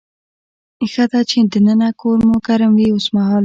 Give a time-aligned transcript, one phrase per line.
[0.91, 3.39] ښه ده چې دننه کور مو ګرم وي اوسمهال.